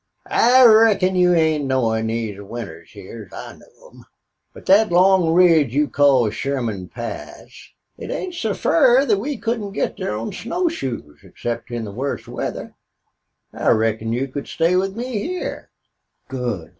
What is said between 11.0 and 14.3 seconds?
except in the wust weather. I reckon you